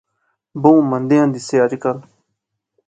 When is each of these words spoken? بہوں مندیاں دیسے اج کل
بہوں 0.61 0.81
مندیاں 0.91 1.25
دیسے 1.33 1.57
اج 1.63 1.73
کل 1.81 1.97